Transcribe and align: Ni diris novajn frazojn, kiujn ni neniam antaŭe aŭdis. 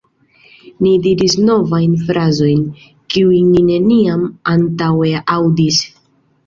Ni 0.85 0.93
diris 1.03 1.35
novajn 1.49 1.93
frazojn, 2.07 2.65
kiujn 3.15 3.53
ni 3.55 3.65
neniam 3.69 4.27
antaŭe 4.57 5.15
aŭdis. 5.39 5.85